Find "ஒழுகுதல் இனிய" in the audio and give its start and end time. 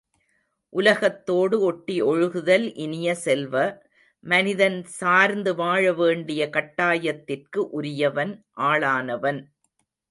2.03-3.13